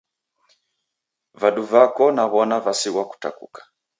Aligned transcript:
Vadu 1.39 1.63
vako 1.71 2.05
naw'ona 2.15 2.55
vasighwa 2.65 3.03
kutakuka 3.09 3.61